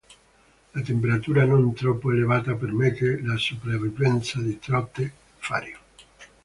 La 0.73 0.81
temperatura 0.81 1.45
non 1.45 1.75
troppo 1.75 2.11
elevata 2.11 2.55
permette 2.55 3.21
la 3.21 3.37
sopravvivenza 3.37 4.41
di 4.41 4.57
trote 4.57 5.13
fario. 5.37 5.77